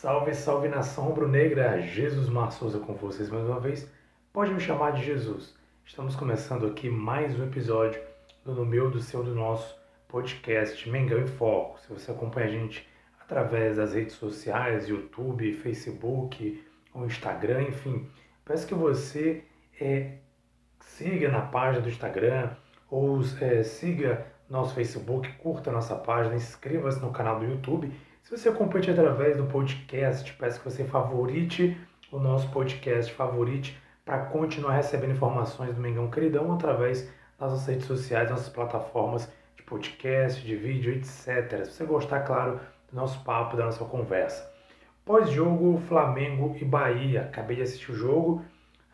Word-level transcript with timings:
Salve, 0.00 0.32
salve 0.32 0.68
nação 0.68 1.06
rubro-negra! 1.06 1.82
Jesus 1.82 2.28
Mar 2.28 2.52
Souza 2.52 2.78
com 2.78 2.94
vocês 2.94 3.28
mais 3.28 3.44
uma 3.44 3.58
vez. 3.58 3.90
Pode 4.32 4.54
me 4.54 4.60
chamar 4.60 4.92
de 4.92 5.04
Jesus. 5.04 5.56
Estamos 5.84 6.14
começando 6.14 6.68
aqui 6.68 6.88
mais 6.88 7.36
um 7.36 7.42
episódio 7.42 8.00
do 8.44 8.64
meu, 8.64 8.92
do 8.92 9.00
seu, 9.00 9.24
do 9.24 9.34
nosso 9.34 9.76
podcast 10.06 10.88
Mengão 10.88 11.18
em 11.18 11.26
Foco. 11.26 11.80
Se 11.80 11.92
você 11.92 12.12
acompanha 12.12 12.46
a 12.46 12.48
gente 12.48 12.88
através 13.18 13.76
das 13.76 13.92
redes 13.92 14.14
sociais, 14.14 14.88
YouTube, 14.88 15.52
Facebook, 15.54 16.64
ou 16.94 17.04
Instagram, 17.04 17.62
enfim, 17.62 18.08
peço 18.44 18.68
que 18.68 18.74
você 18.74 19.42
é, 19.80 20.18
siga 20.78 21.28
na 21.28 21.40
página 21.40 21.82
do 21.82 21.88
Instagram 21.88 22.50
ou 22.88 23.18
é, 23.40 23.64
siga 23.64 24.24
nosso 24.50 24.74
Facebook, 24.74 25.30
curta 25.34 25.70
nossa 25.70 25.94
página, 25.94 26.34
inscreva-se 26.34 27.00
no 27.00 27.10
canal 27.10 27.38
do 27.38 27.44
YouTube 27.44 27.92
se 28.28 28.36
você 28.36 28.50
acompanha 28.50 28.92
através 28.92 29.38
do 29.38 29.44
podcast, 29.44 30.30
peço 30.34 30.60
que 30.60 30.70
você 30.70 30.84
favorite 30.84 31.74
o 32.12 32.18
nosso 32.18 32.46
podcast, 32.50 33.10
favorite 33.14 33.80
para 34.04 34.18
continuar 34.26 34.74
recebendo 34.74 35.12
informações 35.12 35.74
do 35.74 35.80
Mengão 35.80 36.10
Queridão 36.10 36.52
através 36.52 37.10
das 37.40 37.52
nossas 37.52 37.66
redes 37.66 37.86
sociais, 37.86 38.28
nossas 38.28 38.50
plataformas 38.50 39.32
de 39.56 39.62
podcast, 39.62 40.44
de 40.44 40.54
vídeo, 40.56 40.92
etc. 40.92 41.64
Se 41.64 41.70
você 41.70 41.84
gostar, 41.86 42.20
claro, 42.20 42.60
do 42.92 42.96
nosso 42.96 43.24
papo, 43.24 43.56
da 43.56 43.64
nossa 43.64 43.82
conversa. 43.86 44.46
Pós-jogo, 45.06 45.78
Flamengo 45.88 46.54
e 46.60 46.66
Bahia. 46.66 47.22
Acabei 47.22 47.56
de 47.56 47.62
assistir 47.62 47.92
o 47.92 47.96
jogo, 47.96 48.44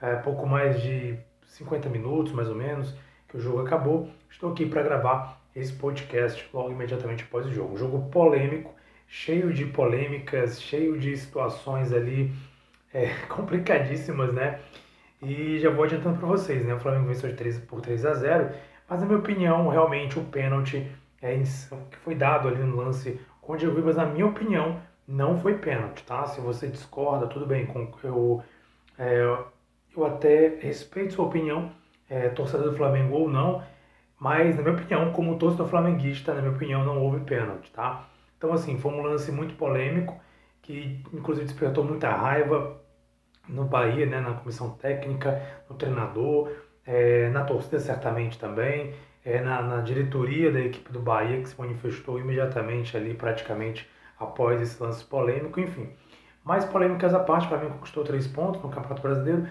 é, 0.01 0.15
pouco 0.15 0.47
mais 0.47 0.81
de 0.81 1.19
50 1.43 1.89
minutos, 1.89 2.33
mais 2.33 2.49
ou 2.49 2.55
menos, 2.55 2.95
que 3.29 3.37
o 3.37 3.41
jogo 3.41 3.63
acabou. 3.63 4.09
Estou 4.31 4.53
aqui 4.53 4.65
para 4.65 4.85
gravar 4.85 5.44
esse 5.55 5.73
podcast 5.73 6.49
logo 6.53 6.71
imediatamente 6.71 7.25
após 7.25 7.47
o 7.47 7.53
jogo. 7.53 7.75
Um 7.75 7.77
jogo 7.77 8.11
polêmico, 8.11 8.75
cheio 9.07 9.53
de 9.53 9.65
polêmicas, 9.67 10.61
cheio 10.61 10.99
de 10.99 11.17
situações 11.17 11.93
ali 11.93 12.33
é, 12.93 13.09
complicadíssimas, 13.29 14.33
né? 14.33 14.61
E 15.23 15.59
já 15.59 15.71
vou 15.71 15.85
adiantando 15.85 16.19
para 16.19 16.29
vocês, 16.29 16.65
né? 16.67 16.75
O 16.75 16.81
Flamengo 16.81 17.07
venceu 17.07 17.31
de 17.31 17.37
3 17.37 17.59
por 17.61 17.81
3 17.81 18.05
a 18.05 18.15
0, 18.15 18.51
mas 18.89 19.01
na 19.01 19.07
minha 19.07 19.19
opinião, 19.19 19.69
realmente 19.69 20.19
o 20.19 20.25
pênalti 20.25 20.87
é, 21.23 21.39
que 21.91 21.97
foi 21.99 22.15
dado 22.15 22.49
ali 22.49 22.63
no 22.63 22.77
lance 22.77 23.19
com 23.41 23.55
o 23.55 23.57
Diego 23.57 23.77
Ribas, 23.77 23.97
na 23.97 24.05
minha 24.05 24.27
opinião, 24.27 24.81
não 25.07 25.39
foi 25.39 25.59
pênalti, 25.59 26.05
tá? 26.05 26.27
Se 26.27 26.41
você 26.41 26.67
discorda, 26.69 27.27
tudo 27.27 27.47
bem, 27.47 27.69
eu, 28.03 28.43
é, 28.99 29.45
eu 29.97 30.07
até 30.07 30.59
respeito 30.61 31.15
sua 31.15 31.27
opinião, 31.27 31.71
é, 32.09 32.29
torcedor 32.29 32.71
do 32.71 32.77
Flamengo 32.77 33.15
ou 33.15 33.29
não, 33.29 33.63
mas 34.19 34.57
na 34.57 34.63
minha 34.63 34.75
opinião, 34.75 35.13
como 35.13 35.39
torcedor 35.39 35.69
flamenguista, 35.69 36.35
na 36.35 36.41
minha 36.41 36.55
opinião, 36.55 36.85
não 36.85 37.03
houve 37.03 37.21
pênalti, 37.21 37.71
tá? 37.73 38.09
Então, 38.39 38.53
assim, 38.53 38.79
foi 38.79 38.93
um 38.93 39.03
lance 39.03 39.33
muito 39.33 39.55
polêmico, 39.55 40.21
que 40.63 41.03
inclusive 41.13 41.47
despertou 41.47 41.85
muita 41.85 42.11
raiva 42.11 42.81
no 43.49 43.65
Bahia, 43.65 44.07
né, 44.07 44.21
na 44.21 44.35
comissão 44.35 44.71
técnica, 44.71 45.43
no 45.69 45.77
treinador, 45.77 46.51
é, 46.87 47.29
na 47.31 47.45
torcida 47.45 47.79
certamente 47.79 48.39
também, 48.39 48.95
é, 49.25 49.41
na, 49.41 49.63
na, 49.63 49.81
diretoria 49.81 50.51
da 50.53 50.61
equipe 50.61 50.93
do 50.93 51.01
Bahia, 51.01 51.41
que 51.41 51.49
se 51.49 51.59
manifestou 51.59 52.19
imediatamente 52.19 52.97
ali, 52.97 53.15
praticamente 53.15 53.89
após 54.19 54.61
esse 54.61 54.83
lance 54.83 55.05
polêmico, 55.05 55.61
enfim. 55.61 55.91
Mais 56.45 56.65
polêmicas 56.65 57.15
à 57.15 57.21
parte, 57.21 57.49
para 57.49 57.59
mim 57.59 57.71
conquistou 57.71 58.05
três 58.05 58.27
pontos 58.27 58.63
no 58.63 58.69
Campeonato 58.69 59.01
Brasileiro. 59.01 59.47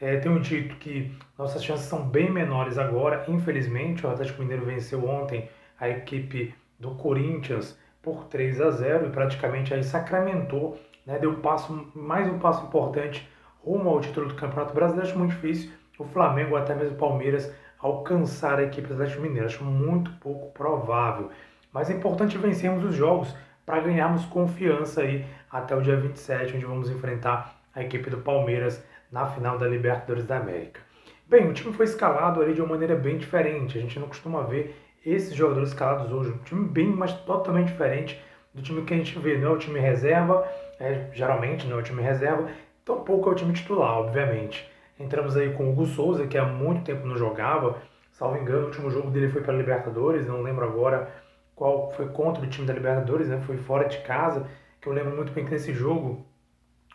É, 0.00 0.16
tenho 0.16 0.40
dito 0.40 0.76
que 0.76 1.14
nossas 1.38 1.62
chances 1.62 1.86
são 1.86 2.02
bem 2.02 2.30
menores 2.30 2.78
agora, 2.78 3.24
infelizmente. 3.28 4.06
O 4.06 4.10
Atlético 4.10 4.40
Mineiro 4.40 4.64
venceu 4.64 5.06
ontem 5.06 5.50
a 5.78 5.90
equipe 5.90 6.54
do 6.78 6.94
Corinthians 6.94 7.78
por 8.00 8.24
3 8.24 8.60
a 8.62 8.70
0 8.70 9.06
e 9.06 9.10
praticamente 9.10 9.74
aí 9.74 9.84
sacramentou, 9.84 10.80
né, 11.04 11.18
deu 11.18 11.34
passo, 11.36 11.90
mais 11.94 12.26
um 12.32 12.38
passo 12.38 12.64
importante 12.64 13.28
rumo 13.62 13.90
ao 13.90 14.00
título 14.00 14.28
do 14.28 14.34
Campeonato 14.34 14.72
Brasileiro. 14.72 15.06
Acho 15.06 15.18
muito 15.18 15.32
difícil 15.32 15.70
o 15.98 16.04
Flamengo 16.04 16.56
até 16.56 16.74
mesmo 16.74 16.94
o 16.94 16.98
Palmeiras 16.98 17.52
alcançar 17.78 18.58
a 18.58 18.62
equipe 18.62 18.88
do 18.88 18.94
Atlético 18.94 19.20
Mineiro. 19.20 19.46
Acho 19.46 19.62
muito 19.64 20.10
pouco 20.12 20.50
provável. 20.52 21.30
Mas 21.74 21.90
é 21.90 21.92
importante 21.92 22.38
vencermos 22.38 22.84
os 22.84 22.94
jogos 22.94 23.36
para 23.66 23.80
ganharmos 23.80 24.24
confiança 24.24 25.02
aí 25.02 25.26
até 25.50 25.76
o 25.76 25.82
dia 25.82 25.96
27, 25.96 26.56
onde 26.56 26.64
vamos 26.64 26.88
enfrentar 26.88 27.60
a 27.74 27.82
equipe 27.82 28.08
do 28.08 28.18
Palmeiras 28.18 28.82
na 29.10 29.26
final 29.26 29.58
da 29.58 29.66
Libertadores 29.66 30.24
da 30.24 30.38
América. 30.38 30.80
Bem, 31.26 31.48
o 31.48 31.52
time 31.52 31.72
foi 31.72 31.84
escalado 31.84 32.40
ali 32.40 32.54
de 32.54 32.60
uma 32.60 32.70
maneira 32.70 32.96
bem 32.96 33.16
diferente. 33.16 33.78
A 33.78 33.80
gente 33.80 33.98
não 33.98 34.08
costuma 34.08 34.42
ver 34.42 34.76
esses 35.04 35.34
jogadores 35.34 35.70
escalados 35.70 36.12
hoje. 36.12 36.30
Um 36.30 36.38
time 36.38 36.68
bem, 36.68 36.88
mas 36.88 37.12
totalmente 37.12 37.68
diferente 37.68 38.20
do 38.54 38.62
time 38.62 38.82
que 38.82 38.94
a 38.94 38.96
gente 38.96 39.18
vê. 39.18 39.38
Não 39.38 39.50
é 39.50 39.52
o 39.52 39.58
time 39.58 39.78
reserva, 39.78 40.46
é, 40.78 41.08
geralmente 41.12 41.66
não 41.66 41.76
é 41.76 41.80
o 41.80 41.84
time 41.84 42.02
reserva, 42.02 42.48
tampouco 42.84 43.28
é 43.28 43.32
o 43.32 43.36
time 43.36 43.52
titular, 43.52 43.98
obviamente. 43.98 44.68
Entramos 44.98 45.36
aí 45.36 45.52
com 45.52 45.64
o 45.64 45.70
Hugo 45.70 45.86
Souza, 45.86 46.26
que 46.26 46.36
há 46.36 46.44
muito 46.44 46.84
tempo 46.84 47.06
não 47.06 47.16
jogava. 47.16 47.80
Salvo 48.12 48.36
engano, 48.36 48.64
o 48.64 48.66
último 48.66 48.90
jogo 48.90 49.10
dele 49.10 49.28
foi 49.28 49.40
para 49.40 49.54
a 49.54 49.56
Libertadores, 49.56 50.26
não 50.26 50.42
lembro 50.42 50.64
agora 50.64 51.10
qual 51.54 51.90
foi 51.92 52.08
contra 52.08 52.42
o 52.42 52.46
time 52.46 52.66
da 52.66 52.74
Libertadores, 52.74 53.28
né? 53.28 53.40
Foi 53.46 53.56
fora 53.56 53.88
de 53.88 53.98
casa, 53.98 54.46
que 54.80 54.88
eu 54.88 54.92
lembro 54.92 55.14
muito 55.14 55.32
bem 55.32 55.44
que 55.44 55.50
nesse 55.50 55.72
jogo 55.72 56.26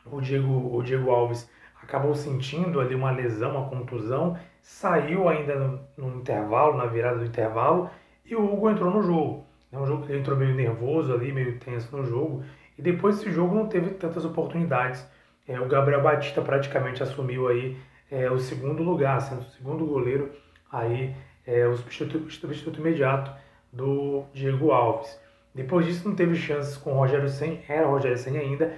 o 0.06 0.22
Diego, 0.22 0.76
o 0.76 0.84
Diego 0.84 1.10
Alves 1.10 1.50
acabou 1.86 2.14
sentindo 2.14 2.80
ali 2.80 2.94
uma 2.96 3.12
lesão, 3.12 3.52
uma 3.52 3.70
contusão, 3.70 4.38
saiu 4.62 5.30
ainda 5.30 5.56
no, 5.56 5.80
no, 5.98 6.20
intervalo, 6.20 6.78
na 6.78 6.86
virada 6.86 7.20
do 7.20 7.26
intervalo, 7.26 7.90
e 8.26 8.36
o 8.36 8.44
Hugo 8.44 8.70
entrou 8.70 8.92
no 8.92 9.02
jogo. 9.02 9.46
É 9.72 9.78
um 9.78 9.86
jogo 9.86 10.06
que 10.06 10.12
ele 10.12 10.20
entrou 10.20 10.38
meio 10.38 10.56
nervoso 10.56 11.14
ali, 11.14 11.32
meio 11.32 11.60
tenso 11.60 11.96
no 11.96 12.04
jogo, 12.04 12.44
e 12.78 12.82
depois 12.82 13.18
desse 13.18 13.32
jogo 13.32 13.56
não 13.56 13.68
teve 13.68 13.92
tantas 13.92 14.26
oportunidades. 14.26 15.08
É, 15.48 15.60
o 15.60 15.68
Gabriel 15.68 16.02
Batista 16.02 16.42
praticamente 16.42 17.04
assumiu 17.04 17.48
aí 17.48 17.78
é, 18.12 18.30
o 18.30 18.40
segundo 18.40 18.82
lugar, 18.84 19.22
sendo 19.22 19.42
o 19.42 19.52
segundo 19.52 19.86
goleiro 19.86 20.32
aí 20.72 21.16
é, 21.46 21.68
o 21.68 21.76
substituto, 21.78 22.32
substituto 22.32 22.80
imediato 22.80 23.32
do 23.72 24.24
Diego 24.34 24.72
Alves. 24.72 25.20
Depois 25.54 25.86
disso 25.86 26.08
não 26.08 26.16
teve 26.16 26.36
chances 26.36 26.76
com 26.76 26.94
o 26.94 26.98
Rogério 26.98 27.30
Senna, 27.30 27.60
era 27.70 27.88
o 27.88 27.92
Rogério 27.92 28.18
Senna 28.18 28.40
ainda, 28.40 28.74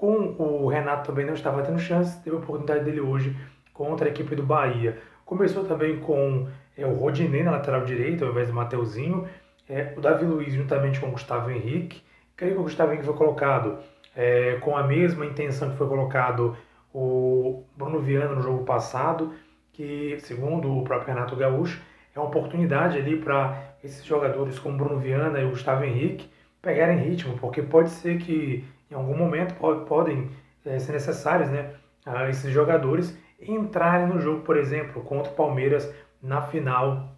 com 0.00 0.34
o 0.38 0.66
Renato 0.66 1.08
também 1.08 1.26
não 1.26 1.34
estava 1.34 1.62
tendo 1.62 1.78
chance, 1.78 2.22
teve 2.24 2.34
a 2.34 2.38
oportunidade 2.38 2.86
dele 2.86 3.02
hoje 3.02 3.36
contra 3.74 4.08
a 4.08 4.10
equipe 4.10 4.34
do 4.34 4.42
Bahia. 4.42 4.98
Começou 5.26 5.64
também 5.64 6.00
com 6.00 6.48
é, 6.74 6.86
o 6.86 6.94
Rodinei 6.94 7.42
na 7.42 7.50
lateral 7.50 7.84
direita, 7.84 8.24
ao 8.24 8.30
invés 8.30 8.48
do 8.48 8.54
Mateuzinho. 8.54 9.28
É, 9.68 9.92
o 9.94 10.00
Davi 10.00 10.24
Luiz 10.24 10.54
juntamente 10.54 10.98
com 10.98 11.08
o 11.08 11.10
Gustavo 11.10 11.50
Henrique. 11.50 12.02
Creio 12.34 12.54
que 12.54 12.60
o 12.60 12.62
Gustavo 12.62 12.92
Henrique 12.92 13.04
foi 13.04 13.14
colocado 13.14 13.76
é, 14.16 14.54
com 14.62 14.74
a 14.74 14.82
mesma 14.82 15.26
intenção 15.26 15.70
que 15.70 15.76
foi 15.76 15.86
colocado 15.86 16.56
o 16.94 17.62
Bruno 17.76 18.00
Viana 18.00 18.34
no 18.34 18.40
jogo 18.40 18.64
passado, 18.64 19.34
que, 19.70 20.16
segundo 20.20 20.78
o 20.78 20.82
próprio 20.82 21.12
Renato 21.12 21.36
Gaúcho, 21.36 21.78
é 22.16 22.18
uma 22.18 22.28
oportunidade 22.28 22.96
ali 22.96 23.18
para 23.18 23.74
esses 23.84 24.02
jogadores 24.02 24.58
como 24.58 24.78
Bruno 24.78 24.98
Viana 24.98 25.40
e 25.40 25.44
o 25.44 25.50
Gustavo 25.50 25.84
Henrique 25.84 26.26
pegarem 26.62 26.96
ritmo, 26.96 27.36
porque 27.38 27.60
pode 27.60 27.90
ser 27.90 28.16
que 28.16 28.64
em 28.90 28.94
algum 28.94 29.16
momento 29.16 29.54
podem 29.86 30.30
é, 30.64 30.78
ser 30.78 30.92
necessários 30.92 31.48
né, 31.50 31.74
esses 32.28 32.52
jogadores 32.52 33.16
entrarem 33.40 34.08
no 34.08 34.20
jogo, 34.20 34.42
por 34.42 34.56
exemplo, 34.56 35.02
contra 35.02 35.32
o 35.32 35.34
Palmeiras 35.34 35.92
na 36.22 36.42
final 36.42 37.14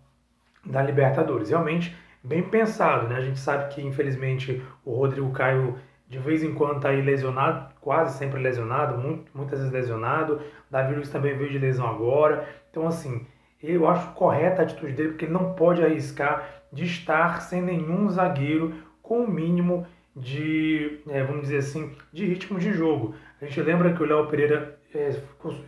da 0.64 0.82
Libertadores. 0.82 1.50
Realmente 1.50 1.96
bem 2.22 2.42
pensado, 2.42 3.08
né? 3.08 3.16
A 3.16 3.20
gente 3.20 3.38
sabe 3.38 3.74
que 3.74 3.82
infelizmente 3.82 4.62
o 4.84 4.94
Rodrigo 4.94 5.30
Caio 5.32 5.76
de 6.12 6.18
vez 6.18 6.44
em 6.44 6.52
quando 6.52 6.76
está 6.76 6.90
aí 6.90 7.00
lesionado, 7.00 7.74
quase 7.80 8.18
sempre 8.18 8.38
lesionado, 8.38 8.98
muito, 8.98 9.30
muitas 9.34 9.58
vezes 9.60 9.72
lesionado. 9.72 10.42
Davi 10.70 10.94
Luiz 10.94 11.08
também 11.08 11.34
veio 11.34 11.50
de 11.50 11.58
lesão 11.58 11.88
agora. 11.88 12.46
Então, 12.70 12.86
assim, 12.86 13.26
eu 13.62 13.88
acho 13.88 14.12
correta 14.12 14.60
a 14.60 14.64
atitude 14.66 14.92
dele, 14.92 15.08
porque 15.10 15.24
ele 15.24 15.32
não 15.32 15.54
pode 15.54 15.82
arriscar 15.82 16.46
de 16.70 16.84
estar 16.84 17.40
sem 17.40 17.62
nenhum 17.62 18.10
zagueiro 18.10 18.74
com 19.00 19.24
o 19.24 19.30
mínimo 19.30 19.86
de, 20.14 21.00
é, 21.08 21.22
vamos 21.24 21.42
dizer 21.42 21.58
assim, 21.58 21.94
de 22.12 22.26
ritmo 22.26 22.58
de 22.58 22.72
jogo. 22.72 23.14
A 23.40 23.46
gente 23.46 23.60
lembra 23.62 23.92
que 23.92 24.02
o 24.02 24.06
Léo 24.06 24.26
Pereira 24.26 24.78
é, 24.94 25.10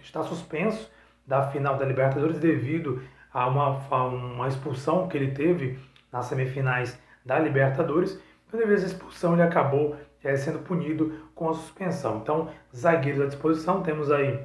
está 0.02 0.22
suspenso 0.22 0.90
da 1.26 1.48
final 1.50 1.76
da 1.76 1.84
Libertadores 1.84 2.38
devido 2.38 3.02
a 3.32 3.48
uma, 3.48 3.82
a 3.90 4.04
uma 4.04 4.48
expulsão 4.48 5.08
que 5.08 5.16
ele 5.16 5.32
teve 5.32 5.78
nas 6.12 6.26
semifinais 6.26 6.98
da 7.24 7.38
Libertadores. 7.38 8.20
Então, 8.46 8.60
devido 8.60 8.82
a 8.82 8.86
expulsão, 8.86 9.32
ele 9.32 9.42
acabou 9.42 9.96
é, 10.22 10.36
sendo 10.36 10.60
punido 10.60 11.12
com 11.34 11.48
a 11.48 11.54
suspensão. 11.54 12.18
Então, 12.18 12.50
zagueiros 12.74 13.22
à 13.22 13.26
disposição, 13.26 13.82
temos 13.82 14.10
aí 14.10 14.38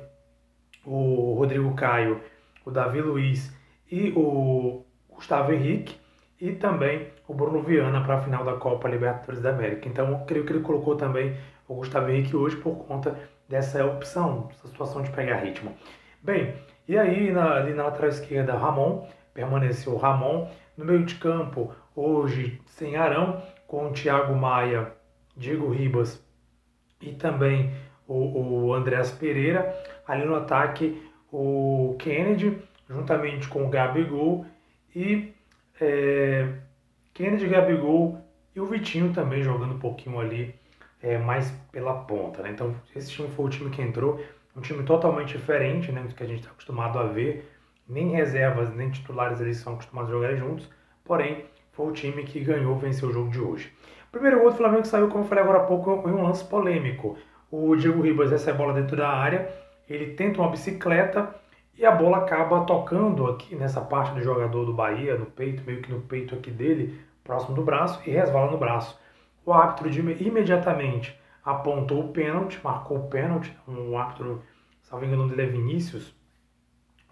o 0.85 1.35
Rodrigo 1.35 1.73
Caio, 1.75 2.21
o 2.65 2.71
Davi 2.71 3.01
Luiz 3.01 3.53
e 3.91 4.11
o 4.15 4.83
Gustavo 5.09 5.51
Henrique 5.51 5.97
e 6.39 6.53
também 6.53 7.07
o 7.29 7.33
Bruno 7.35 7.61
Viana 7.61 8.01
para 8.01 8.15
a 8.15 8.21
final 8.21 8.43
da 8.43 8.53
Copa 8.53 8.89
Libertadores 8.89 9.39
da 9.39 9.51
América. 9.51 9.87
Então, 9.87 10.09
eu 10.09 10.17
creio 10.25 10.43
que 10.43 10.51
ele 10.51 10.63
colocou 10.63 10.95
também 10.95 11.37
o 11.67 11.75
Gustavo 11.75 12.09
Henrique 12.09 12.35
hoje 12.35 12.55
por 12.55 12.75
conta 12.87 13.15
dessa 13.47 13.85
opção, 13.85 14.47
dessa 14.47 14.67
situação 14.67 15.03
de 15.03 15.11
pegar 15.11 15.35
ritmo. 15.37 15.71
Bem, 16.23 16.55
e 16.87 16.97
aí 16.97 17.31
na, 17.31 17.53
ali 17.53 17.75
na 17.75 17.83
lateral 17.83 18.09
esquerda, 18.09 18.57
Ramon, 18.57 19.07
permaneceu 19.31 19.95
Ramon. 19.95 20.49
No 20.75 20.85
meio 20.85 21.05
de 21.05 21.15
campo, 21.15 21.71
hoje 21.95 22.59
sem 22.65 22.95
Arão, 22.95 23.43
com 23.67 23.91
Thiago 23.91 24.35
Maia, 24.35 24.91
Diego 25.37 25.69
Ribas 25.69 26.25
e 26.99 27.11
também 27.11 27.71
o, 28.07 28.71
o 28.71 28.83
Pereira. 29.19 29.77
Ali 30.07 30.25
no 30.25 30.35
ataque, 30.35 31.07
o 31.31 31.95
Kennedy, 31.99 32.57
juntamente 32.89 33.47
com 33.47 33.65
o 33.65 33.69
Gabigol 33.69 34.47
e 34.95 35.31
é, 35.79 36.47
Kennedy, 37.13 37.47
Gabigol 37.47 38.19
e 38.55 38.59
o 38.59 38.65
Vitinho 38.65 39.13
também 39.13 39.43
jogando 39.43 39.75
um 39.75 39.79
pouquinho 39.79 40.19
ali 40.19 40.55
é, 41.01 41.17
mais 41.17 41.51
pela 41.71 41.93
ponta. 41.93 42.41
Né? 42.43 42.51
Então, 42.51 42.75
esse 42.95 43.11
time 43.11 43.27
foi 43.29 43.45
o 43.45 43.49
time 43.49 43.69
que 43.69 43.81
entrou, 43.81 44.23
um 44.55 44.61
time 44.61 44.83
totalmente 44.83 45.37
diferente 45.37 45.91
né, 45.91 46.01
do 46.01 46.13
que 46.13 46.23
a 46.23 46.25
gente 46.25 46.39
está 46.39 46.51
acostumado 46.51 46.99
a 46.99 47.03
ver. 47.03 47.49
Nem 47.87 48.11
reservas, 48.11 48.73
nem 48.75 48.89
titulares 48.89 49.41
eles 49.41 49.57
são 49.57 49.73
acostumados 49.73 50.11
a 50.11 50.13
jogar 50.13 50.35
juntos, 50.35 50.69
porém, 51.03 51.45
foi 51.71 51.87
o 51.87 51.91
time 51.91 52.23
que 52.23 52.39
ganhou, 52.39 52.77
venceu 52.77 53.09
o 53.09 53.13
jogo 53.13 53.31
de 53.31 53.39
hoje. 53.39 53.73
Primeiro 54.11 54.39
gol 54.39 54.51
do 54.51 54.57
Flamengo 54.57 54.85
saiu, 54.85 55.07
como 55.07 55.23
eu 55.23 55.27
falei 55.27 55.43
agora 55.43 55.59
há 55.59 55.63
pouco, 55.63 56.07
em 56.07 56.11
um 56.11 56.23
lance 56.23 56.43
polêmico. 56.43 57.17
O 57.49 57.75
Diego 57.75 58.01
Ribas 58.01 58.31
recebe 58.31 58.51
a 58.51 58.57
bola 58.57 58.73
dentro 58.73 58.97
da 58.97 59.09
área, 59.09 59.49
ele 59.89 60.13
tenta 60.13 60.39
uma 60.41 60.51
bicicleta 60.51 61.33
e 61.79 61.85
a 61.85 61.91
bola 61.91 62.17
acaba 62.17 62.65
tocando 62.65 63.25
aqui 63.27 63.55
nessa 63.55 63.79
parte 63.79 64.13
do 64.13 64.21
jogador 64.21 64.65
do 64.65 64.73
Bahia, 64.73 65.17
no 65.17 65.25
peito, 65.25 65.63
meio 65.65 65.81
que 65.81 65.89
no 65.89 66.01
peito 66.01 66.35
aqui 66.35 66.51
dele, 66.51 66.99
próximo 67.23 67.55
do 67.55 67.63
braço, 67.63 68.01
e 68.05 68.11
resvala 68.11 68.51
no 68.51 68.57
braço. 68.57 68.99
O 69.45 69.53
árbitro 69.53 69.89
de, 69.89 70.01
imediatamente 70.01 71.17
apontou 71.41 72.01
o 72.01 72.07
pênalti, 72.09 72.59
marcou 72.61 72.97
o 72.97 73.07
pênalti, 73.07 73.55
um 73.65 73.97
árbitro, 73.97 74.43
salvo 74.81 75.05
engano, 75.05 75.29
dele 75.29 75.43
é 75.43 75.45
Vinícius, 75.45 76.13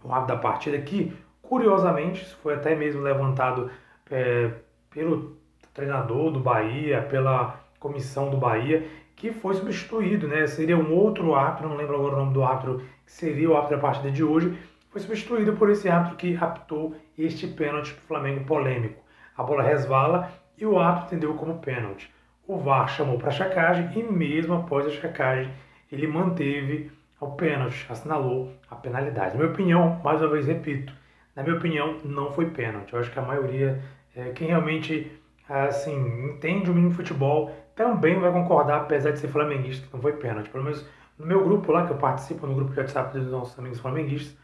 o 0.03 0.11
árbitro 0.11 0.35
da 0.35 0.41
partida 0.41 0.75
aqui, 0.75 1.17
curiosamente, 1.41 2.25
foi 2.43 2.55
até 2.55 2.75
mesmo 2.75 3.01
levantado 3.01 3.71
é, 4.11 4.51
pelo 4.89 5.37
treinador 5.73 6.29
do 6.29 6.41
Bahia, 6.41 7.01
pela 7.03 7.57
comissão 7.79 8.29
do 8.29 8.35
Bahia, 8.35 8.85
que 9.17 9.33
foi 9.33 9.55
substituído, 9.55 10.27
né? 10.27 10.45
Seria 10.45 10.77
um 10.77 10.93
outro 10.93 11.33
árbitro, 11.33 11.67
não 11.67 11.75
lembro 11.75 11.95
agora 11.95 12.15
o 12.15 12.19
nome 12.19 12.33
do 12.33 12.43
árbitro, 12.43 12.83
que 13.03 13.11
seria 13.11 13.49
o 13.49 13.55
árbitro 13.55 13.75
da 13.75 13.81
partida 13.81 14.11
de 14.11 14.23
hoje, 14.23 14.57
foi 14.91 15.01
substituído 15.01 15.53
por 15.53 15.69
esse 15.69 15.89
árbitro 15.89 16.17
que 16.17 16.33
raptou 16.33 16.95
este 17.17 17.47
pênalti 17.47 17.93
para 17.93 18.03
o 18.03 18.07
Flamengo 18.07 18.45
polêmico. 18.45 19.03
A 19.35 19.43
bola 19.43 19.63
resvala 19.63 20.31
e 20.55 20.65
o 20.65 20.79
árbitro 20.79 21.07
entendeu 21.07 21.33
como 21.33 21.59
pênalti. 21.59 22.13
O 22.47 22.57
VAR 22.57 22.87
chamou 22.87 23.17
para 23.17 23.29
a 23.29 23.31
checagem 23.31 23.89
e 23.95 24.03
mesmo 24.03 24.53
após 24.53 24.85
a 24.85 24.91
checagem 24.91 25.51
ele 25.91 26.07
manteve 26.07 26.91
o 27.19 27.31
pênalti, 27.31 27.87
assinalou 27.89 28.53
a 28.69 28.75
penalidade. 28.75 29.31
Na 29.31 29.39
minha 29.39 29.51
opinião, 29.51 29.99
mais 30.03 30.21
uma 30.21 30.29
vez 30.29 30.45
repito, 30.45 30.93
na 31.35 31.41
minha 31.41 31.55
opinião 31.55 31.97
não 32.05 32.31
foi 32.31 32.51
pênalti. 32.51 32.93
Eu 32.93 32.99
acho 32.99 33.11
que 33.11 33.17
a 33.17 33.23
maioria, 33.23 33.81
é, 34.15 34.29
quem 34.29 34.47
realmente 34.47 35.11
assim, 35.49 35.95
entende 36.25 36.69
o 36.69 36.73
mínimo 36.73 36.93
futebol, 36.93 37.51
também 37.77 38.19
vai 38.19 38.31
concordar, 38.31 38.81
apesar 38.81 39.12
de 39.12 39.19
ser 39.19 39.27
flamenguista, 39.27 39.85
que 39.88 39.94
não 39.94 40.01
foi 40.01 40.13
pênalti. 40.13 40.50
Pelo 40.50 40.63
menos 40.63 40.83
no 41.18 41.25
meu 41.25 41.45
grupo 41.45 41.71
lá, 41.71 41.85
que 41.85 41.94
eu 41.94 41.97
participo, 41.97 42.47
no 42.47 42.56
grupo 42.56 42.74
de 42.74 42.79
WhatsApp 42.79 43.18
dos 43.18 43.31
nossos 43.31 43.57
amigos 43.57 43.79
flamenguistas, 43.79 44.35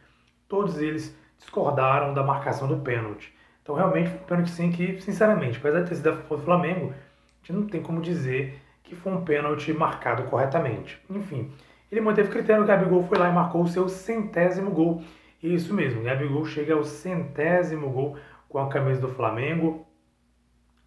todos 0.47 0.79
eles 0.79 1.17
discordaram 1.39 2.13
da 2.13 2.23
marcação 2.23 2.67
do 2.67 2.77
pênalti. 2.77 3.33
Então, 3.61 3.75
realmente, 3.75 4.09
foi 4.09 4.19
um 4.19 4.23
pênalti 4.23 4.51
sim 4.51 4.71
que, 4.71 5.01
sinceramente, 5.01 5.57
apesar 5.57 5.81
de 5.81 5.89
ter 5.89 5.95
sido 5.95 6.11
do 6.11 6.37
Flamengo, 6.37 6.91
a 6.91 7.45
gente 7.45 7.53
não 7.53 7.67
tem 7.67 7.81
como 7.81 8.01
dizer 8.01 8.61
que 8.83 8.95
foi 8.95 9.11
um 9.11 9.23
pênalti 9.23 9.73
marcado 9.73 10.23
corretamente. 10.23 11.01
Enfim, 11.09 11.51
ele 11.91 12.01
manteve 12.01 12.29
critério, 12.29 12.63
o 12.63 12.67
Gabigol 12.67 13.03
foi 13.03 13.17
lá 13.17 13.29
e 13.29 13.33
marcou 13.33 13.63
o 13.63 13.67
seu 13.67 13.89
centésimo 13.89 14.69
gol. 14.69 15.03
Isso 15.41 15.73
mesmo, 15.73 16.01
o 16.01 16.03
Gabigol 16.03 16.45
chega 16.45 16.75
ao 16.75 16.83
centésimo 16.83 17.89
gol 17.89 18.15
com 18.47 18.59
a 18.59 18.69
camisa 18.69 19.01
do 19.01 19.09
Flamengo. 19.09 19.87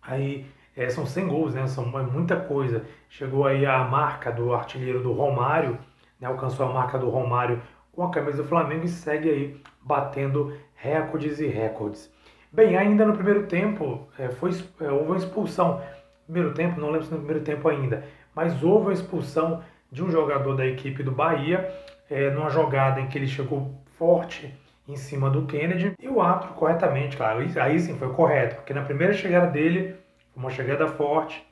Aí 0.00 0.46
é, 0.76 0.90
são 0.90 1.06
100 1.06 1.28
gols, 1.28 1.54
né? 1.54 1.66
São 1.66 1.84
é 1.98 2.02
muita 2.02 2.36
coisa. 2.36 2.84
Chegou 3.08 3.46
aí 3.46 3.64
a 3.64 3.78
marca 3.84 4.30
do 4.30 4.52
artilheiro 4.52 5.02
do 5.02 5.12
Romário, 5.12 5.78
né? 6.20 6.28
alcançou 6.28 6.66
a 6.66 6.72
marca 6.72 6.98
do 6.98 7.08
Romário 7.08 7.62
com 7.92 8.02
a 8.02 8.10
camisa 8.10 8.42
do 8.42 8.48
Flamengo 8.48 8.84
e 8.84 8.88
segue 8.88 9.30
aí 9.30 9.60
batendo 9.82 10.54
recordes 10.74 11.40
e 11.40 11.46
recordes. 11.46 12.12
Bem, 12.52 12.76
ainda 12.76 13.06
no 13.06 13.14
primeiro 13.14 13.46
tempo 13.46 14.06
é, 14.18 14.28
foi, 14.28 14.50
é, 14.80 14.90
houve 14.90 15.06
uma 15.06 15.16
expulsão. 15.16 15.82
Primeiro 16.26 16.52
tempo, 16.52 16.80
não 16.80 16.90
lembro 16.90 17.06
se 17.06 17.12
no 17.12 17.18
primeiro 17.18 17.42
tempo 17.42 17.68
ainda, 17.68 18.04
mas 18.34 18.62
houve 18.62 18.86
uma 18.86 18.92
expulsão 18.92 19.62
de 19.90 20.02
um 20.02 20.10
jogador 20.10 20.54
da 20.56 20.66
equipe 20.66 21.02
do 21.02 21.12
Bahia, 21.12 21.72
é, 22.10 22.30
numa 22.30 22.50
jogada 22.50 23.00
em 23.00 23.06
que 23.06 23.16
ele 23.16 23.28
chegou 23.28 23.72
forte 23.96 24.52
em 24.88 24.96
cima 24.96 25.30
do 25.30 25.46
Kennedy 25.46 25.94
e 26.00 26.08
o 26.08 26.20
árbitro 26.20 26.54
corretamente, 26.54 27.16
claro, 27.16 27.44
aí 27.60 27.80
sim 27.80 27.96
foi 27.96 28.12
correto, 28.12 28.56
porque 28.56 28.74
na 28.74 28.82
primeira 28.82 29.12
chegada 29.12 29.46
dele, 29.46 29.96
uma 30.36 30.50
chegada 30.50 30.86
forte, 30.86 31.44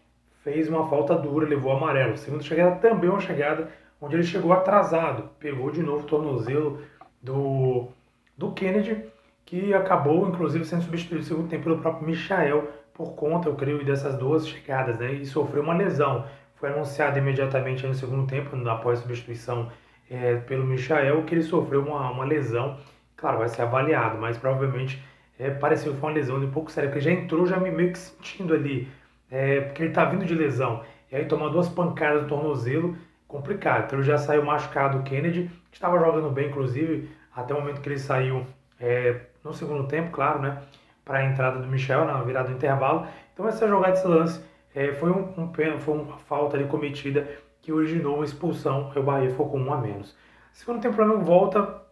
fez 0.42 0.68
uma 0.68 0.88
falta 0.88 1.16
dura, 1.16 1.48
levou 1.48 1.72
amarelo. 1.72 2.16
Segunda 2.16 2.42
chegada 2.42 2.76
também 2.76 3.10
uma 3.10 3.20
chegada 3.20 3.68
onde 4.00 4.16
ele 4.16 4.22
chegou 4.22 4.52
atrasado, 4.52 5.30
pegou 5.38 5.70
de 5.70 5.82
novo 5.82 6.04
o 6.04 6.06
tornozelo 6.06 6.82
do, 7.22 7.88
do 8.36 8.52
Kennedy, 8.52 9.04
que 9.46 9.72
acabou 9.72 10.28
inclusive 10.28 10.64
sendo 10.64 10.82
substituído 10.82 11.22
no 11.22 11.26
segundo 11.26 11.48
tempo 11.48 11.64
pelo 11.64 11.78
próprio 11.78 12.06
Michael 12.06 12.68
por 12.92 13.14
conta, 13.14 13.48
eu 13.48 13.56
creio, 13.56 13.84
dessas 13.84 14.16
duas 14.16 14.46
chegadas, 14.46 14.98
né? 15.00 15.14
E 15.14 15.26
sofreu 15.26 15.62
uma 15.62 15.74
lesão. 15.74 16.26
Foi 16.54 16.68
anunciado 16.68 17.18
imediatamente 17.18 17.84
no 17.84 17.94
segundo 17.94 18.24
tempo, 18.28 18.56
após 18.68 19.00
a 19.00 19.02
substituição 19.02 19.68
é, 20.08 20.36
pelo 20.36 20.64
Michael, 20.64 21.24
que 21.24 21.34
ele 21.34 21.42
sofreu 21.42 21.82
uma, 21.82 22.08
uma 22.12 22.24
lesão 22.24 22.78
Claro, 23.24 23.38
vai 23.38 23.48
ser 23.48 23.62
avaliado, 23.62 24.18
mas 24.18 24.36
provavelmente 24.36 25.02
é, 25.38 25.50
pareceu 25.50 25.92
que 25.92 26.00
foi 26.00 26.10
uma 26.10 26.14
lesão 26.14 26.38
de 26.38 26.46
um 26.46 26.50
pouco 26.50 26.70
séria, 26.70 26.88
porque 26.88 27.00
já 27.00 27.10
entrou 27.10 27.46
já 27.46 27.58
meio 27.58 27.92
que 27.92 27.98
sentindo 27.98 28.54
ali, 28.54 28.88
é, 29.30 29.60
porque 29.62 29.82
ele 29.82 29.90
está 29.90 30.04
vindo 30.04 30.24
de 30.24 30.34
lesão. 30.34 30.82
E 31.10 31.16
aí 31.16 31.26
tomou 31.26 31.50
duas 31.50 31.68
pancadas 31.68 32.22
no 32.22 32.28
tornozelo, 32.28 32.96
complicado. 33.26 33.86
Então 33.86 33.98
ele 33.98 34.06
já 34.06 34.16
saiu 34.18 34.44
machucado 34.44 34.98
o 34.98 35.02
Kennedy, 35.02 35.50
que 35.70 35.76
estava 35.76 35.98
jogando 35.98 36.30
bem, 36.30 36.48
inclusive, 36.48 37.10
até 37.34 37.52
o 37.52 37.60
momento 37.60 37.80
que 37.80 37.88
ele 37.88 37.98
saiu 37.98 38.46
é, 38.80 39.20
no 39.42 39.52
segundo 39.52 39.88
tempo, 39.88 40.10
claro, 40.10 40.40
né? 40.40 40.62
Para 41.04 41.18
a 41.18 41.24
entrada 41.24 41.58
do 41.58 41.66
Michel, 41.66 42.04
na 42.04 42.22
virada 42.22 42.48
do 42.48 42.54
intervalo. 42.54 43.06
Então 43.32 43.46
essa 43.48 43.66
jogada 43.66 43.92
desse 43.92 44.06
lance 44.06 44.44
é, 44.74 44.92
foi, 44.92 45.10
um, 45.10 45.34
um, 45.36 45.78
foi 45.78 45.94
uma 45.94 46.18
falta 46.18 46.56
ali 46.56 46.66
cometida 46.66 47.28
que 47.60 47.72
originou 47.72 48.16
uma 48.16 48.24
expulsão. 48.24 48.90
O 48.94 49.02
Bahia 49.02 49.30
ficou 49.30 49.48
com 49.48 49.58
um 49.58 49.72
a 49.72 49.78
menos. 49.78 50.16
Segundo 50.52 50.80
tempo, 50.80 50.94
o 50.94 50.96
Flamengo 50.96 51.24
volta 51.24 51.82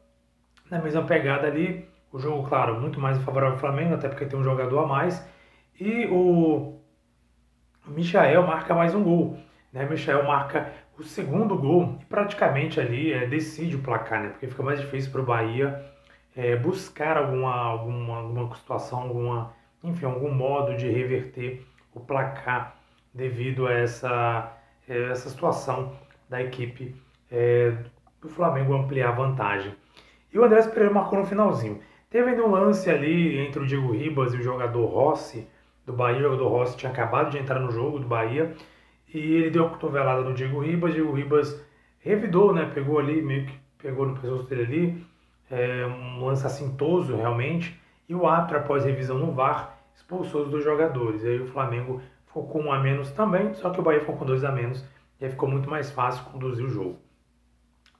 na 0.70 0.78
mesma 0.78 1.02
pegada 1.02 1.46
ali. 1.46 1.88
O 2.12 2.18
jogo, 2.18 2.46
claro, 2.46 2.78
muito 2.78 3.00
mais 3.00 3.16
favorável 3.22 3.54
ao 3.54 3.60
Flamengo, 3.60 3.94
até 3.94 4.08
porque 4.08 4.26
tem 4.26 4.38
um 4.38 4.44
jogador 4.44 4.80
a 4.80 4.86
mais. 4.86 5.26
E 5.80 6.06
o 6.06 6.78
Michael 7.86 8.46
marca 8.46 8.74
mais 8.74 8.94
um 8.94 9.02
gol. 9.02 9.38
Né? 9.72 9.86
Michael 9.86 10.24
marca 10.24 10.70
o 10.98 11.02
segundo 11.02 11.56
gol 11.56 11.98
e 12.00 12.04
praticamente 12.04 12.78
ali 12.78 13.12
é, 13.12 13.26
decide 13.26 13.76
o 13.76 13.82
placar, 13.82 14.22
né? 14.22 14.28
porque 14.28 14.46
fica 14.46 14.62
mais 14.62 14.80
difícil 14.80 15.10
para 15.10 15.22
o 15.22 15.24
Bahia 15.24 15.82
é, 16.36 16.54
buscar 16.56 17.16
alguma, 17.16 17.54
alguma, 17.54 18.18
alguma 18.18 18.54
situação, 18.54 19.00
alguma, 19.00 19.54
enfim, 19.82 20.04
algum 20.04 20.30
modo 20.30 20.76
de 20.76 20.88
reverter 20.88 21.66
o 21.94 22.00
placar 22.00 22.76
devido 23.14 23.66
a 23.66 23.72
essa, 23.72 24.52
é, 24.86 25.10
essa 25.10 25.30
situação 25.30 25.96
da 26.28 26.42
equipe 26.42 26.94
é, 27.30 27.74
do 28.20 28.28
Flamengo 28.28 28.74
ampliar 28.74 29.08
a 29.08 29.12
vantagem. 29.12 29.74
E 30.32 30.38
o 30.38 30.44
Andrés 30.44 30.66
Pereira 30.66 30.92
marcou 30.92 31.18
no 31.18 31.26
finalzinho. 31.26 31.80
Teve 32.12 32.28
ainda 32.28 32.44
um 32.44 32.50
lance 32.50 32.90
ali 32.90 33.38
entre 33.38 33.62
o 33.62 33.66
Diego 33.66 33.90
Ribas 33.90 34.34
e 34.34 34.36
o 34.36 34.42
jogador 34.42 34.84
Rossi 34.84 35.48
do 35.86 35.94
Bahia. 35.94 36.18
O 36.18 36.22
jogador 36.22 36.48
Rossi 36.48 36.76
tinha 36.76 36.92
acabado 36.92 37.30
de 37.30 37.38
entrar 37.38 37.58
no 37.58 37.70
jogo 37.70 37.98
do 37.98 38.06
Bahia. 38.06 38.54
E 39.14 39.18
ele 39.18 39.50
deu 39.50 39.62
uma 39.62 39.70
cotovelada 39.70 40.20
no 40.20 40.34
Diego 40.34 40.60
Ribas. 40.60 40.92
Diego 40.92 41.10
Ribas 41.10 41.64
revidou, 42.00 42.52
né? 42.52 42.70
Pegou 42.74 42.98
ali, 42.98 43.22
meio 43.22 43.46
que 43.46 43.58
pegou 43.78 44.04
no 44.04 44.14
pescoço 44.14 44.44
dele 44.44 44.62
ali. 44.62 45.06
É, 45.50 45.86
um 45.86 46.26
lance 46.26 46.44
assintoso 46.44 47.16
realmente. 47.16 47.80
E 48.06 48.14
o 48.14 48.26
árbitro, 48.26 48.58
após 48.58 48.84
revisão 48.84 49.16
no 49.16 49.32
VAR, 49.32 49.78
expulsou 49.94 50.42
os 50.42 50.50
dois 50.50 50.62
jogadores. 50.62 51.24
E 51.24 51.28
aí 51.28 51.40
o 51.40 51.46
Flamengo 51.46 52.02
ficou 52.26 52.46
com 52.46 52.60
um 52.64 52.72
a 52.72 52.78
menos 52.78 53.10
também, 53.12 53.54
só 53.54 53.70
que 53.70 53.80
o 53.80 53.82
Bahia 53.82 54.00
ficou 54.00 54.18
com 54.18 54.26
dois 54.26 54.44
a 54.44 54.52
menos. 54.52 54.84
E 55.18 55.24
aí 55.24 55.30
ficou 55.30 55.48
muito 55.48 55.70
mais 55.70 55.90
fácil 55.90 56.26
conduzir 56.26 56.66
o 56.66 56.68
jogo. 56.68 56.98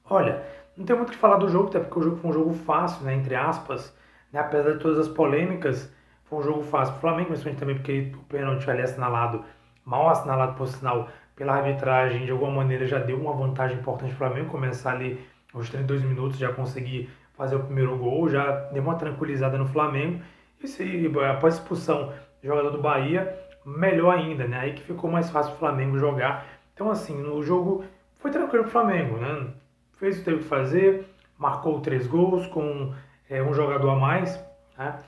Olha, 0.05 0.45
não 0.77 0.85
tem 0.85 0.95
muito 0.95 1.09
o 1.09 1.13
que 1.13 1.19
falar 1.19 1.39
do 1.39 1.49
jogo, 1.49 1.69
até 1.69 1.81
porque 1.81 1.99
o 1.99 2.03
jogo 2.03 2.17
foi 2.17 2.31
um 2.31 2.35
jogo 2.35 2.53
fácil, 2.53 3.07
né, 3.07 3.15
entre 3.15 3.35
aspas, 3.35 3.97
né, 4.33 4.41
apesar 4.41 4.73
de 4.73 4.79
todas 4.79 4.99
as 4.99 5.09
polêmicas, 5.09 5.93
foi 6.25 6.39
um 6.39 6.43
jogo 6.43 6.63
fácil 6.63 6.95
para 6.95 6.99
o 6.99 7.01
Flamengo, 7.01 7.29
principalmente 7.29 7.61
também 7.61 7.77
porque 7.77 8.13
o 8.15 8.25
pênalti 8.25 8.71
ali 8.71 8.83
assinalado, 8.83 9.45
mal 9.85 10.09
assinalado 10.09 10.55
por 10.55 10.67
sinal 10.67 11.09
pela 11.37 11.55
arbitragem, 11.55 12.25
de 12.25 12.31
alguma 12.31 12.51
maneira 12.51 12.87
já 12.87 12.99
deu 12.99 13.21
uma 13.21 13.33
vantagem 13.35 13.79
importante 13.79 14.15
para 14.15 14.27
o 14.27 14.31
Flamengo, 14.31 14.51
começar 14.51 14.93
ali 14.93 15.21
aos 15.53 15.69
32 15.69 16.03
minutos, 16.03 16.39
já 16.39 16.53
conseguir 16.53 17.11
fazer 17.35 17.57
o 17.57 17.61
primeiro 17.61 17.97
gol, 17.99 18.29
já 18.29 18.51
deu 18.73 18.83
uma 18.83 18.95
tranquilizada 18.95 19.59
no 19.59 19.67
Flamengo, 19.67 20.23
e 20.63 20.69
se, 20.69 21.11
após 21.31 21.55
a 21.55 21.59
expulsão 21.59 22.13
do 22.41 22.47
jogador 22.47 22.71
do 22.71 22.81
Bahia, 22.81 23.39
melhor 23.65 24.15
ainda, 24.15 24.47
né, 24.47 24.59
aí 24.59 24.73
que 24.73 24.83
ficou 24.83 25.11
mais 25.11 25.31
fácil 25.31 25.55
o 25.55 25.57
Flamengo 25.57 25.99
jogar, 25.99 26.47
então 26.75 26.91
assim, 26.91 27.21
no 27.21 27.43
jogo 27.43 27.85
foi 28.19 28.31
tranquilo 28.31 28.65
para 28.65 28.69
o 28.69 28.73
Flamengo, 28.73 29.17
né, 29.19 29.49
fez 29.97 30.17
o 30.17 30.19
que 30.21 30.25
teve 30.25 30.39
que 30.39 30.45
fazer, 30.45 31.07
marcou 31.39 31.81
três 31.81 32.07
gols 32.07 32.47
com 32.47 32.95
é, 33.33 33.43
um 33.43 33.55
jogador 33.55 33.91
a 33.91 33.97
mais, 33.97 34.45
né? 34.77 34.99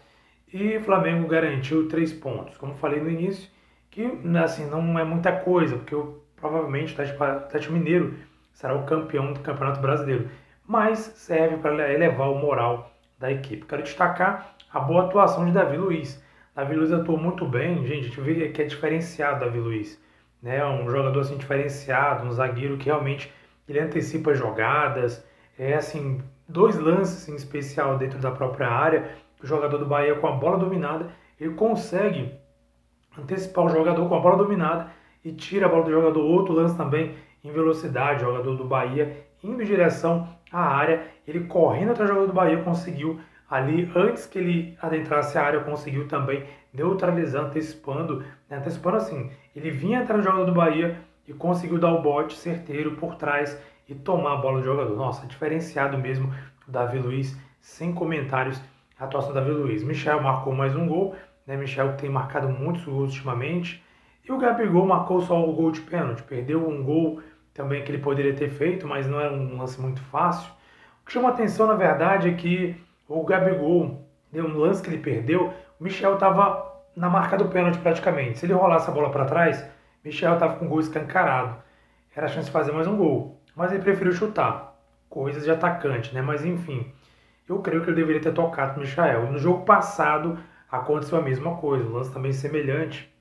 e 0.50 0.78
o 0.78 0.82
Flamengo 0.82 1.28
garantiu 1.28 1.88
três 1.88 2.12
pontos. 2.12 2.56
Como 2.56 2.74
falei 2.74 3.00
no 3.00 3.10
início, 3.10 3.50
que 3.90 4.10
assim, 4.42 4.68
não 4.70 4.98
é 4.98 5.04
muita 5.04 5.30
coisa, 5.30 5.76
porque 5.76 5.94
provavelmente 6.34 6.96
o 6.98 7.24
Atlético 7.24 7.74
Mineiro 7.74 8.14
será 8.52 8.74
o 8.74 8.86
campeão 8.86 9.32
do 9.32 9.40
Campeonato 9.40 9.80
Brasileiro, 9.80 10.30
mas 10.66 10.98
serve 10.98 11.58
para 11.58 11.92
elevar 11.92 12.30
o 12.30 12.38
moral 12.38 12.90
da 13.18 13.30
equipe. 13.30 13.66
Quero 13.66 13.82
destacar 13.82 14.56
a 14.72 14.80
boa 14.80 15.04
atuação 15.04 15.44
de 15.44 15.52
Davi 15.52 15.76
Luiz. 15.76 16.22
Davi 16.54 16.74
Luiz 16.76 16.92
atuou 16.92 17.18
muito 17.18 17.46
bem, 17.46 17.84
gente, 17.86 18.00
a 18.00 18.02
gente 18.04 18.20
vê 18.20 18.48
que 18.48 18.62
é 18.62 18.64
diferenciado 18.64 19.40
Davi 19.40 19.58
Luiz. 19.58 20.02
Né? 20.42 20.64
Um 20.64 20.88
jogador 20.88 21.20
assim 21.20 21.36
diferenciado, 21.36 22.26
um 22.26 22.30
zagueiro 22.30 22.78
que 22.78 22.86
realmente 22.86 23.30
ele 23.68 23.80
antecipa 23.80 24.34
jogadas, 24.34 25.26
é 25.58 25.74
assim, 25.74 26.22
dois 26.48 26.78
lances 26.78 27.28
em 27.28 27.34
especial 27.34 27.98
dentro 27.98 28.18
da 28.18 28.30
própria 28.30 28.68
área, 28.68 29.16
o 29.42 29.46
jogador 29.46 29.78
do 29.78 29.86
Bahia 29.86 30.14
com 30.14 30.26
a 30.26 30.32
bola 30.32 30.56
dominada, 30.56 31.10
ele 31.38 31.54
consegue 31.54 32.34
antecipar 33.18 33.66
o 33.66 33.68
jogador 33.68 34.08
com 34.08 34.14
a 34.14 34.20
bola 34.20 34.36
dominada 34.36 34.90
e 35.24 35.32
tira 35.32 35.66
a 35.66 35.68
bola 35.68 35.84
do 35.84 35.90
jogador. 35.90 36.20
Outro 36.20 36.54
lance 36.54 36.76
também 36.76 37.14
em 37.42 37.50
velocidade, 37.50 38.24
o 38.24 38.28
jogador 38.28 38.56
do 38.56 38.64
Bahia 38.64 39.24
indo 39.42 39.62
em 39.62 39.66
direção 39.66 40.26
à 40.50 40.60
área, 40.60 41.06
ele 41.28 41.40
correndo 41.40 41.92
atrás 41.92 42.08
do 42.08 42.14
jogador 42.14 42.32
do 42.32 42.36
Bahia 42.36 42.62
conseguiu 42.62 43.20
ali, 43.48 43.90
antes 43.94 44.26
que 44.26 44.38
ele 44.38 44.78
adentrasse 44.80 45.36
a 45.36 45.42
área, 45.42 45.60
conseguiu 45.60 46.08
também 46.08 46.44
neutralizar, 46.72 47.44
antecipando, 47.44 48.24
né, 48.48 48.56
antecipando 48.56 48.96
assim, 48.96 49.30
ele 49.54 49.70
vinha 49.70 50.00
atrás 50.00 50.22
do 50.22 50.24
jogador 50.24 50.46
do 50.46 50.54
Bahia 50.54 50.98
e 51.28 51.32
conseguiu 51.32 51.78
dar 51.78 51.92
o 51.92 52.02
bote 52.02 52.36
certeiro 52.36 52.96
por 52.96 53.16
trás 53.16 53.60
e 53.88 53.94
tomar 53.94 54.34
a 54.34 54.36
bola 54.36 54.58
do 54.58 54.64
jogador. 54.64 54.96
Nossa, 54.96 55.26
diferenciado 55.26 55.98
mesmo 55.98 56.32
o 56.66 56.70
Davi 56.70 56.98
Luiz, 56.98 57.36
sem 57.60 57.92
comentários 57.92 58.60
a 58.98 59.04
atuação 59.04 59.32
do 59.32 59.34
Davi 59.34 59.50
Luiz. 59.50 59.82
Michel 59.82 60.22
marcou 60.22 60.54
mais 60.54 60.74
um 60.76 60.86
gol, 60.86 61.14
né? 61.46 61.56
Michel 61.56 61.96
tem 61.96 62.08
marcado 62.08 62.48
muitos 62.48 62.84
gols 62.84 63.10
ultimamente. 63.12 63.82
E 64.26 64.32
o 64.32 64.38
Gabigol 64.38 64.86
marcou 64.86 65.20
só 65.20 65.38
o 65.46 65.52
gol 65.52 65.70
de 65.70 65.82
pênalti, 65.82 66.22
perdeu 66.22 66.66
um 66.66 66.82
gol 66.82 67.20
também 67.52 67.84
que 67.84 67.90
ele 67.90 67.98
poderia 67.98 68.34
ter 68.34 68.48
feito, 68.48 68.86
mas 68.88 69.06
não 69.06 69.20
era 69.20 69.32
um 69.32 69.58
lance 69.58 69.78
muito 69.80 70.00
fácil. 70.04 70.50
O 71.02 71.06
que 71.06 71.12
chama 71.12 71.28
atenção, 71.28 71.66
na 71.66 71.74
verdade, 71.74 72.30
é 72.30 72.32
que 72.32 72.74
o 73.06 73.22
Gabigol, 73.22 74.08
deu 74.32 74.46
um 74.46 74.56
lance 74.56 74.82
que 74.82 74.88
ele 74.88 74.98
perdeu, 74.98 75.52
o 75.78 75.84
Michel 75.84 76.14
estava 76.14 76.72
na 76.96 77.10
marca 77.10 77.36
do 77.36 77.48
pênalti 77.48 77.78
praticamente. 77.78 78.38
Se 78.38 78.46
ele 78.46 78.54
rolasse 78.54 78.88
a 78.88 78.94
bola 78.94 79.10
para 79.10 79.26
trás, 79.26 79.68
Michel 80.02 80.34
estava 80.34 80.56
com 80.56 80.64
o 80.64 80.68
gol 80.68 80.80
escancarado. 80.80 81.62
Era 82.16 82.26
a 82.26 82.28
chance 82.28 82.46
de 82.46 82.52
fazer 82.52 82.72
mais 82.72 82.86
um 82.86 82.96
gol. 82.96 83.38
Mas 83.54 83.72
ele 83.72 83.82
preferiu 83.82 84.12
chutar. 84.12 84.74
Coisas 85.08 85.44
de 85.44 85.50
atacante, 85.50 86.12
né? 86.14 86.20
Mas 86.20 86.44
enfim, 86.44 86.92
eu 87.48 87.60
creio 87.60 87.82
que 87.82 87.90
ele 87.90 87.96
deveria 87.96 88.20
ter 88.20 88.32
tocado 88.32 88.76
o 88.76 88.80
Michel. 88.80 89.30
No 89.30 89.38
jogo 89.38 89.64
passado 89.64 90.38
aconteceu 90.70 91.18
a 91.18 91.22
mesma 91.22 91.56
coisa, 91.56 91.84
um 91.84 91.92
lance 91.92 92.12
também 92.12 92.32
semelhante. 92.32 93.12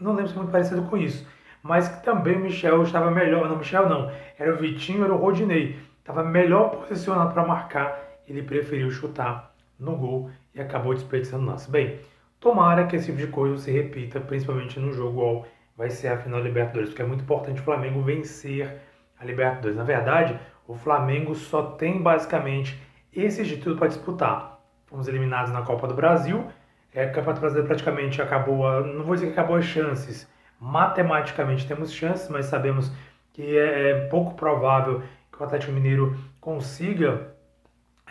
Não 0.00 0.14
lembro 0.14 0.28
se 0.28 0.34
é 0.34 0.38
muito 0.38 0.50
parecido 0.50 0.82
com 0.82 0.96
isso 0.96 1.24
mas 1.62 1.88
que 1.88 2.02
também 2.02 2.36
o 2.36 2.40
Michel 2.40 2.82
estava 2.82 3.10
melhor. 3.10 3.48
Não, 3.48 3.56
Michel 3.56 3.88
não, 3.88 4.10
era 4.38 4.52
o 4.52 4.56
Vitinho, 4.56 5.04
era 5.04 5.14
o 5.14 5.16
Rodinei. 5.16 5.78
Estava 5.98 6.24
melhor 6.24 6.70
posicionado 6.70 7.32
para 7.32 7.46
marcar, 7.46 8.18
ele 8.26 8.42
preferiu 8.42 8.90
chutar 8.90 9.54
no 9.78 9.96
gol 9.96 10.30
e 10.54 10.60
acabou 10.60 10.92
desperdiçando 10.92 11.46
lance. 11.46 11.70
Bem, 11.70 12.00
tomara 12.40 12.86
que 12.86 12.96
esse 12.96 13.06
tipo 13.06 13.18
de 13.18 13.28
coisa 13.28 13.56
se 13.56 13.70
repita, 13.70 14.20
principalmente 14.20 14.80
no 14.80 14.92
jogo 14.92 15.20
ao 15.20 15.46
vai 15.76 15.88
ser 15.88 16.08
a 16.08 16.18
final 16.18 16.40
da 16.40 16.46
Libertadores, 16.46 16.90
porque 16.90 17.02
é 17.02 17.06
muito 17.06 17.22
importante 17.22 17.60
o 17.60 17.64
Flamengo 17.64 18.02
vencer 18.02 18.78
a 19.22 19.26
Libertadores. 19.26 19.76
Na 19.76 19.84
verdade, 19.84 20.38
o 20.66 20.74
Flamengo 20.74 21.34
só 21.34 21.62
tem 21.62 22.02
basicamente 22.02 22.80
esse 23.14 23.44
título 23.44 23.76
para 23.76 23.88
disputar. 23.88 24.58
Fomos 24.86 25.08
eliminados 25.08 25.52
na 25.52 25.62
Copa 25.62 25.86
do 25.86 25.94
Brasil, 25.94 26.46
é, 26.94 27.06
o 27.06 27.12
Campeonato 27.12 27.40
Brasileiro 27.40 27.66
praticamente 27.66 28.20
acabou, 28.20 28.84
não 28.84 29.04
vou 29.04 29.14
dizer 29.14 29.28
que 29.28 29.32
acabou 29.32 29.56
as 29.56 29.64
chances, 29.64 30.28
matematicamente 30.60 31.66
temos 31.66 31.90
chances, 31.92 32.28
mas 32.28 32.46
sabemos 32.46 32.92
que 33.32 33.56
é, 33.56 33.90
é 33.90 34.08
pouco 34.08 34.34
provável 34.34 35.02
que 35.30 35.40
o 35.40 35.44
Atlético 35.44 35.72
Mineiro 35.72 36.16
consiga, 36.38 37.34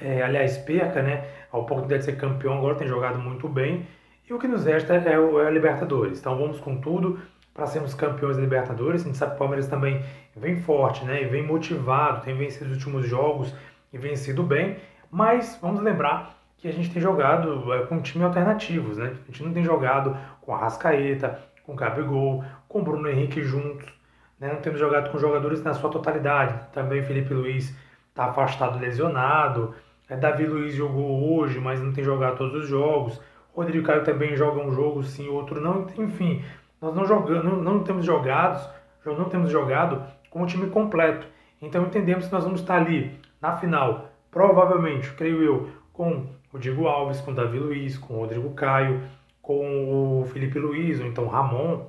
é, 0.01 0.23
aliás, 0.23 0.57
perca 0.57 1.03
né, 1.03 1.27
a 1.51 1.57
oportunidade 1.59 1.99
de 1.99 2.05
ser 2.05 2.17
campeão. 2.17 2.57
Agora 2.57 2.75
tem 2.75 2.87
jogado 2.87 3.19
muito 3.19 3.47
bem. 3.47 3.85
E 4.27 4.33
o 4.33 4.39
que 4.39 4.47
nos 4.47 4.65
resta 4.65 4.95
é, 4.95 5.13
é 5.13 5.47
a 5.47 5.49
Libertadores. 5.51 6.19
Então 6.19 6.35
vamos 6.35 6.59
com 6.59 6.81
tudo 6.81 7.19
para 7.53 7.65
sermos 7.65 7.93
campeões 7.93 8.37
da 8.37 8.41
Libertadores. 8.41 9.01
A 9.01 9.05
gente 9.05 9.17
sabe 9.17 9.31
que 9.31 9.35
o 9.35 9.39
Palmeiras 9.39 9.67
também 9.67 10.03
vem 10.35 10.55
forte, 10.57 11.03
né, 11.05 11.23
e 11.23 11.25
vem 11.25 11.45
motivado, 11.45 12.23
tem 12.23 12.35
vencido 12.35 12.65
os 12.65 12.77
últimos 12.77 13.07
jogos 13.07 13.53
e 13.91 13.97
vencido 13.97 14.43
bem. 14.43 14.77
Mas 15.09 15.57
vamos 15.61 15.81
lembrar 15.81 16.37
que 16.57 16.67
a 16.67 16.71
gente 16.71 16.91
tem 16.91 17.01
jogado 17.01 17.73
é, 17.73 17.85
com 17.85 18.01
time 18.01 18.23
alternativos, 18.23 18.97
né? 18.97 19.15
A 19.23 19.31
gente 19.31 19.43
não 19.43 19.51
tem 19.51 19.63
jogado 19.63 20.15
com 20.41 20.53
a 20.53 20.59
Rascaeta, 20.59 21.39
com 21.63 21.75
Gabigol, 21.75 22.43
com 22.67 22.83
Bruno 22.83 23.09
Henrique 23.09 23.41
juntos. 23.43 23.91
Né? 24.39 24.53
Não 24.53 24.61
temos 24.61 24.79
jogado 24.79 25.11
com 25.11 25.17
jogadores 25.17 25.63
na 25.63 25.73
sua 25.73 25.89
totalidade. 25.89 26.71
Também 26.71 27.03
Felipe 27.03 27.33
Luiz 27.33 27.75
está 28.09 28.25
afastado, 28.25 28.79
lesionado. 28.79 29.73
É, 30.07 30.15
Davi 30.15 30.45
Luiz 30.45 30.73
jogou 30.73 31.35
hoje, 31.35 31.59
mas 31.59 31.81
não 31.81 31.91
tem 31.91 32.03
jogado 32.03 32.37
todos 32.37 32.63
os 32.63 32.67
jogos. 32.67 33.19
Rodrigo 33.55 33.85
Caio 33.85 34.03
também 34.03 34.35
joga 34.35 34.61
um 34.61 34.71
jogo, 34.71 35.03
sim, 35.03 35.27
outro 35.29 35.59
não. 35.59 35.87
Enfim, 35.97 36.43
nós 36.81 36.95
não 36.95 37.05
jogamos, 37.05 37.45
não, 37.45 37.57
não 37.57 37.83
temos 37.83 38.03
jogados, 38.03 38.67
não 39.05 39.29
temos 39.29 39.51
jogado 39.51 40.03
com 40.29 40.41
o 40.41 40.47
time 40.47 40.69
completo. 40.69 41.27
Então 41.61 41.83
entendemos 41.83 42.25
que 42.25 42.33
nós 42.33 42.43
vamos 42.43 42.61
estar 42.61 42.77
ali 42.77 43.19
na 43.39 43.55
final, 43.57 44.09
provavelmente, 44.31 45.11
creio 45.13 45.43
eu, 45.43 45.69
com 45.93 46.25
o 46.51 46.57
Diego 46.57 46.87
Alves, 46.87 47.21
com 47.21 47.31
o 47.31 47.35
Davi 47.35 47.59
Luiz, 47.59 47.97
com 47.97 48.15
o 48.15 48.19
Rodrigo 48.21 48.51
Caio, 48.53 49.01
com 49.41 50.21
o 50.21 50.25
Felipe 50.25 50.57
Luiz, 50.57 50.99
ou 50.99 51.05
então 51.05 51.27
Ramon, 51.27 51.87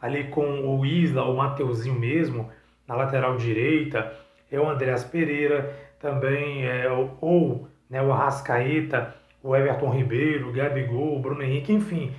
ali 0.00 0.24
com 0.24 0.76
o 0.76 0.84
Isla, 0.84 1.24
o 1.24 1.36
Mateuzinho 1.36 1.98
mesmo, 1.98 2.50
na 2.86 2.94
lateral 2.94 3.36
direita, 3.36 4.12
é 4.50 4.58
o 4.60 4.68
Andreas 4.68 5.04
Pereira, 5.04 5.74
também 5.98 6.66
é, 6.66 6.90
ou 7.20 7.68
né, 7.88 8.02
o 8.02 8.12
Arrascaeta, 8.12 9.14
o 9.42 9.54
Everton 9.54 9.90
Ribeiro, 9.90 10.48
o 10.48 10.52
Gabigol, 10.52 11.16
o 11.16 11.20
Bruno 11.20 11.42
Henrique, 11.42 11.72
enfim, 11.72 12.12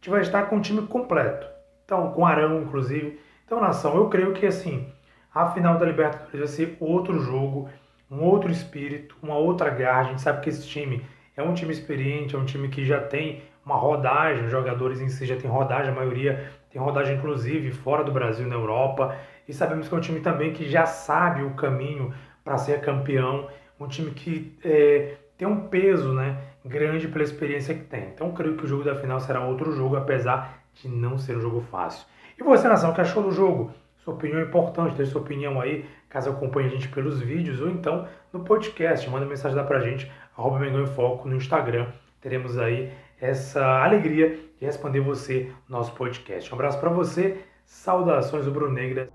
gente 0.00 0.10
vai 0.10 0.22
estar 0.22 0.44
com 0.44 0.56
o 0.56 0.60
time 0.60 0.86
completo. 0.86 1.46
Então, 1.84 2.10
com 2.12 2.24
Arão, 2.24 2.62
inclusive. 2.62 3.20
Então, 3.44 3.60
nação, 3.60 3.94
eu 3.96 4.08
creio 4.08 4.32
que 4.32 4.46
assim, 4.46 4.90
a 5.34 5.50
final 5.50 5.76
da 5.78 5.84
Libertadores 5.84 6.38
vai 6.38 6.48
ser 6.48 6.76
outro 6.80 7.20
jogo, 7.20 7.68
um 8.10 8.24
outro 8.24 8.50
espírito, 8.50 9.14
uma 9.22 9.36
outra 9.36 9.68
garra. 9.68 10.00
A 10.00 10.04
gente 10.04 10.22
sabe 10.22 10.40
que 10.40 10.48
esse 10.48 10.66
time 10.66 11.04
é 11.36 11.42
um 11.42 11.52
time 11.52 11.72
experiente, 11.72 12.34
é 12.34 12.38
um 12.38 12.44
time 12.44 12.68
que 12.68 12.84
já 12.84 13.00
tem 13.00 13.42
uma 13.64 13.76
rodagem, 13.76 14.44
os 14.44 14.50
jogadores 14.50 15.00
em 15.00 15.08
si 15.08 15.26
já 15.26 15.36
tem 15.36 15.50
rodagem, 15.50 15.92
a 15.92 15.94
maioria 15.94 16.50
tem 16.70 16.80
rodagem 16.80 17.16
inclusive 17.16 17.70
fora 17.70 18.02
do 18.02 18.12
Brasil, 18.12 18.46
na 18.46 18.54
Europa, 18.54 19.16
e 19.46 19.52
sabemos 19.52 19.88
que 19.88 19.94
é 19.94 19.98
um 19.98 20.00
time 20.00 20.20
também 20.20 20.52
que 20.52 20.68
já 20.68 20.86
sabe 20.86 21.42
o 21.42 21.54
caminho 21.54 22.14
para 22.42 22.56
ser 22.56 22.80
campeão, 22.80 23.48
um 23.78 23.86
time 23.86 24.12
que 24.12 24.56
é, 24.64 25.16
tem 25.36 25.46
um 25.46 25.68
peso 25.68 26.12
né, 26.12 26.36
grande 26.64 27.08
pela 27.08 27.24
experiência 27.24 27.74
que 27.74 27.84
tem. 27.84 28.08
Então 28.14 28.32
creio 28.32 28.56
que 28.56 28.64
o 28.64 28.68
jogo 28.68 28.84
da 28.84 28.94
final 28.94 29.20
será 29.20 29.44
outro 29.46 29.72
jogo, 29.72 29.96
apesar 29.96 30.62
de 30.74 30.88
não 30.88 31.18
ser 31.18 31.36
um 31.36 31.40
jogo 31.40 31.60
fácil. 31.60 32.06
E 32.38 32.42
você, 32.42 32.68
nação, 32.68 32.90
o 32.90 32.94
que 32.94 33.00
achou 33.00 33.22
do 33.22 33.30
jogo? 33.30 33.72
Sua 33.98 34.14
opinião 34.14 34.40
é 34.40 34.44
importante, 34.44 34.94
deixe 34.94 35.12
sua 35.12 35.20
opinião 35.20 35.60
aí, 35.60 35.84
caso 36.08 36.30
acompanhe 36.30 36.68
a 36.68 36.70
gente 36.70 36.88
pelos 36.88 37.20
vídeos 37.20 37.60
ou 37.60 37.68
então 37.68 38.08
no 38.32 38.44
podcast. 38.44 39.08
Manda 39.10 39.26
mensagem 39.26 39.56
lá 39.56 39.64
pra 39.64 39.80
gente, 39.80 40.10
arroba 40.36 40.58
Mengão 40.58 40.82
em 40.82 40.86
Foco 40.86 41.28
no 41.28 41.36
Instagram. 41.36 41.86
Teremos 42.20 42.58
aí 42.58 42.90
essa 43.20 43.62
alegria 43.82 44.38
de 44.58 44.64
responder 44.64 45.00
você 45.00 45.52
no 45.68 45.76
nosso 45.76 45.92
podcast. 45.92 46.50
Um 46.50 46.54
abraço 46.54 46.80
para 46.80 46.90
você, 46.90 47.44
saudações 47.64 48.46
do 48.46 48.50
Bruno 48.50 48.72
Negra. 48.72 49.10